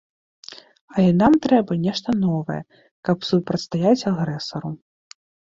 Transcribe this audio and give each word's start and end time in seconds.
Але 0.95 1.11
нам 1.21 1.33
трэба 1.43 1.77
нешта 1.81 2.09
новае, 2.23 2.57
каб 3.11 3.17
супрацьстаяць 3.31 4.07
агрэсару. 4.15 4.69